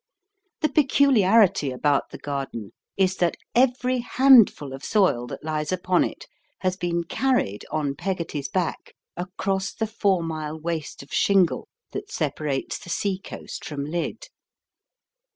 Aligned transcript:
The 0.61 0.69
peculiarity 0.69 1.69
about 1.69 2.09
the 2.09 2.17
garden 2.17 2.71
is 2.97 3.17
that 3.17 3.37
every 3.53 3.99
handful 3.99 4.73
of 4.73 4.83
soil 4.83 5.27
that 5.27 5.43
lies 5.43 5.71
upon 5.71 6.03
it 6.03 6.25
has 6.61 6.75
been 6.75 7.03
carried 7.03 7.65
on 7.69 7.93
Peggotty's 7.93 8.47
back 8.49 8.95
across 9.15 9.71
the 9.71 9.85
four 9.85 10.23
mile 10.23 10.59
waste 10.59 11.03
of 11.03 11.13
shingle 11.13 11.67
that 11.91 12.11
separates 12.11 12.79
the 12.79 12.89
sea 12.89 13.19
coast 13.19 13.63
from 13.63 13.85
Lydd. 13.85 14.27